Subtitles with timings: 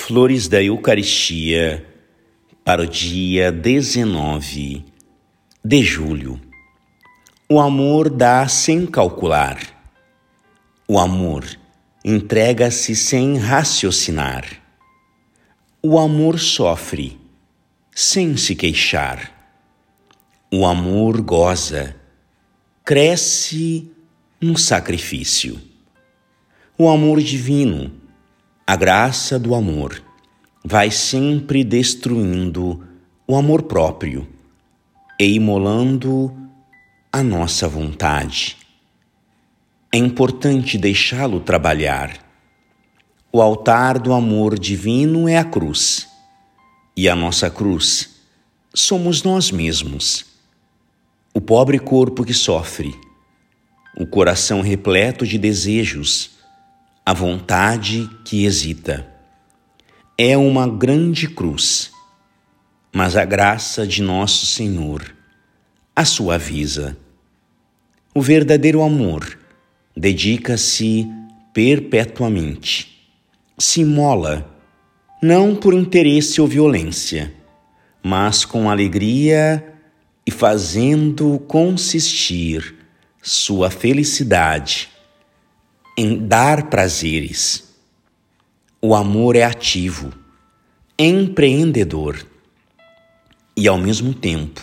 [0.00, 1.86] Flores da Eucaristia
[2.64, 4.84] para o dia 19
[5.62, 6.40] de julho.
[7.48, 9.60] O amor dá sem calcular.
[10.88, 11.46] O amor
[12.04, 14.46] entrega-se sem raciocinar.
[15.82, 17.16] O amor sofre
[17.94, 19.30] sem se queixar.
[20.50, 21.94] O amor goza,
[22.84, 23.92] cresce
[24.40, 25.60] no sacrifício.
[26.76, 27.99] O amor divino
[28.70, 30.00] a graça do amor
[30.64, 32.86] vai sempre destruindo
[33.26, 34.28] o amor próprio
[35.18, 36.32] e imolando
[37.12, 38.56] a nossa vontade.
[39.92, 42.16] É importante deixá-lo trabalhar.
[43.32, 46.06] O altar do amor divino é a cruz,
[46.96, 48.20] e a nossa cruz
[48.72, 50.26] somos nós mesmos.
[51.34, 52.94] O pobre corpo que sofre,
[53.96, 56.38] o coração repleto de desejos,
[57.04, 59.06] a vontade que hesita.
[60.18, 61.90] É uma grande cruz,
[62.92, 65.20] mas a graça de nosso Senhor
[65.94, 66.96] a suaviza.
[68.14, 69.38] O verdadeiro amor
[69.96, 71.06] dedica-se
[71.52, 73.10] perpetuamente,
[73.58, 74.50] se mola,
[75.22, 77.32] não por interesse ou violência,
[78.02, 79.74] mas com alegria
[80.26, 82.76] e fazendo consistir
[83.20, 84.89] sua felicidade
[86.00, 87.74] em dar prazeres.
[88.80, 90.10] O amor é ativo,
[90.98, 92.26] empreendedor
[93.54, 94.62] e, ao mesmo tempo,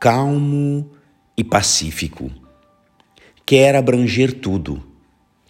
[0.00, 0.90] calmo
[1.36, 2.32] e pacífico.
[3.44, 4.82] Quer abranger tudo,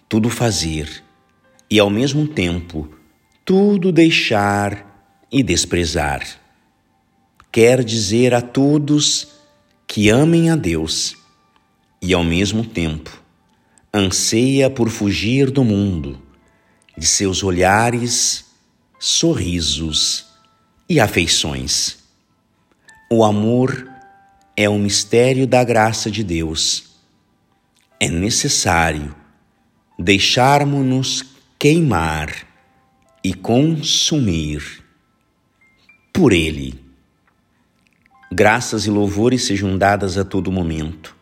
[0.09, 1.05] tudo fazer
[1.71, 2.93] e, ao mesmo tempo,
[3.45, 6.27] tudo deixar e desprezar.
[7.53, 9.29] Quer dizer a todos
[9.87, 11.17] que amem a Deus
[12.03, 13.22] e, ao mesmo tempo,
[13.95, 16.19] anseia por fugir do mundo,
[16.97, 18.47] de seus olhares,
[18.99, 20.27] sorrisos
[20.89, 21.99] e afeições.
[23.11, 23.91] O amor
[24.57, 26.85] é o mistério da graça de Deus.
[28.01, 29.15] É necessário
[29.99, 31.23] deixarmos-nos
[31.59, 32.47] queimar
[33.23, 34.83] e consumir
[36.13, 36.83] por Ele.
[38.33, 41.22] Graças e louvores sejam dadas a todo momento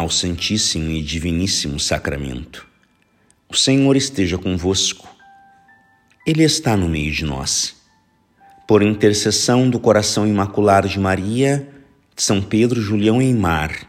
[0.00, 2.66] ao Santíssimo e Diviníssimo Sacramento.
[3.50, 5.06] O Senhor esteja convosco.
[6.26, 7.76] Ele está no meio de nós.
[8.66, 11.68] Por intercessão do coração imaculado de Maria,
[12.16, 13.86] São Pedro, Julião e Mar,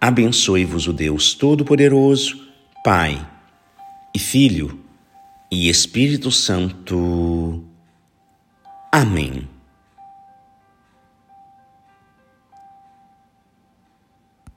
[0.00, 2.40] abençoe-vos o Deus Todo-Poderoso,
[2.84, 3.26] Pai
[4.14, 4.78] e Filho
[5.50, 7.64] e Espírito Santo.
[8.92, 9.48] Amém.